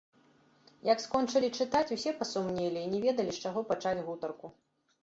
[0.91, 4.57] Як скончылі чытаць, усе пасумнелі і не ведалі, з чаго пачаць гутарку.